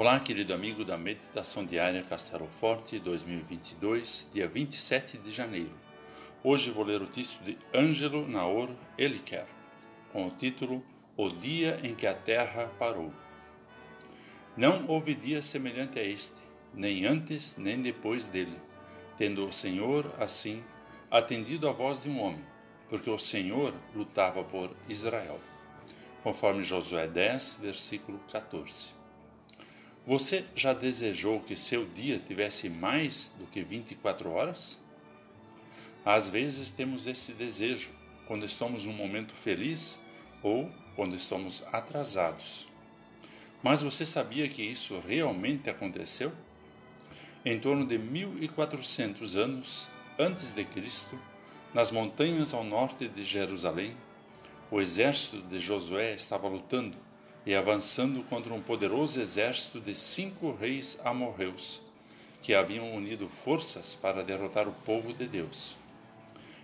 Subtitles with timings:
[0.00, 5.74] Olá, querido amigo da Meditação Diária Castelo Forte 2022, dia 27 de janeiro.
[6.42, 9.44] Hoje vou ler o texto de Ângelo Naor Eliker,
[10.10, 10.82] com o título
[11.18, 13.12] O Dia em que a Terra Parou.
[14.56, 16.32] Não houve dia semelhante a este,
[16.72, 18.56] nem antes nem depois dele,
[19.18, 20.64] tendo o Senhor, assim,
[21.10, 22.42] atendido à voz de um homem,
[22.88, 25.38] porque o Senhor lutava por Israel.
[26.22, 28.99] Conforme Josué 10, versículo 14.
[30.10, 34.76] Você já desejou que seu dia tivesse mais do que 24 horas?
[36.04, 37.90] Às vezes temos esse desejo
[38.26, 40.00] quando estamos num momento feliz
[40.42, 42.66] ou quando estamos atrasados.
[43.62, 46.32] Mas você sabia que isso realmente aconteceu?
[47.44, 49.86] Em torno de 1400 anos
[50.18, 51.16] antes de Cristo,
[51.72, 53.96] nas montanhas ao norte de Jerusalém,
[54.72, 56.98] o exército de Josué estava lutando
[57.46, 61.80] e avançando contra um poderoso exército de cinco reis amorreus,
[62.42, 65.76] que haviam unido forças para derrotar o povo de Deus.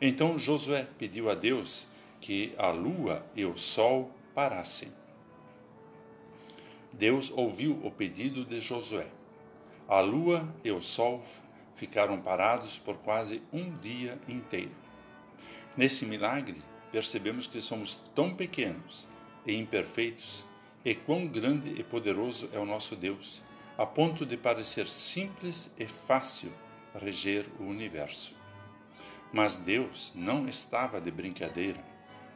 [0.00, 1.86] Então Josué pediu a Deus
[2.20, 4.88] que a lua e o sol parassem.
[6.92, 9.06] Deus ouviu o pedido de Josué.
[9.88, 11.22] A lua e o sol
[11.74, 14.70] ficaram parados por quase um dia inteiro.
[15.76, 19.06] Nesse milagre, percebemos que somos tão pequenos
[19.46, 20.44] e imperfeitos
[20.84, 23.40] e quão grande e poderoso é o nosso Deus,
[23.78, 26.52] a ponto de parecer simples e fácil
[27.00, 28.34] reger o universo.
[29.32, 31.82] Mas Deus não estava de brincadeira,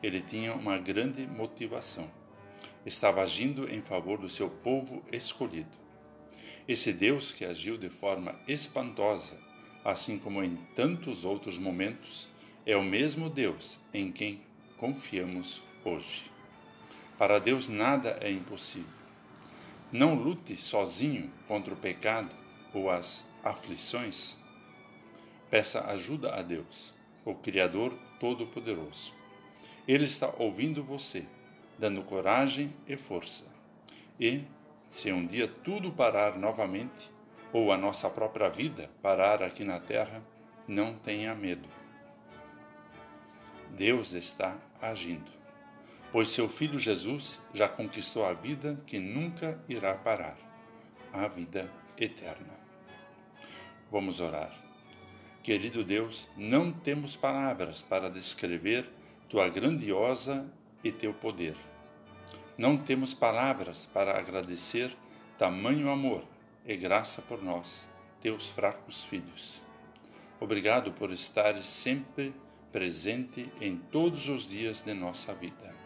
[0.02, 2.08] ele tinha uma grande motivação.
[2.84, 5.68] Estava agindo em favor do seu povo escolhido.
[6.68, 9.36] Esse Deus que agiu de forma espantosa,
[9.84, 12.28] assim como em tantos outros momentos,
[12.64, 14.40] é o mesmo Deus em quem
[14.76, 16.35] confiamos hoje.
[17.18, 18.90] Para Deus nada é impossível.
[19.90, 22.28] Não lute sozinho contra o pecado
[22.74, 24.36] ou as aflições.
[25.48, 26.92] Peça ajuda a Deus,
[27.24, 29.14] o Criador Todo-Poderoso.
[29.88, 31.24] Ele está ouvindo você,
[31.78, 33.44] dando coragem e força.
[34.20, 34.42] E,
[34.90, 37.10] se um dia tudo parar novamente,
[37.50, 40.20] ou a nossa própria vida parar aqui na terra,
[40.68, 41.68] não tenha medo.
[43.70, 45.35] Deus está agindo
[46.16, 50.34] pois seu filho Jesus já conquistou a vida que nunca irá parar,
[51.12, 52.54] a vida eterna.
[53.92, 54.50] Vamos orar.
[55.42, 58.88] Querido Deus, não temos palavras para descrever
[59.28, 60.46] tua grandiosa
[60.82, 61.54] e teu poder.
[62.56, 64.96] Não temos palavras para agradecer
[65.36, 66.24] tamanho amor
[66.64, 67.86] e graça por nós,
[68.22, 69.60] teus fracos filhos.
[70.40, 72.32] Obrigado por estares sempre
[72.72, 75.85] presente em todos os dias de nossa vida.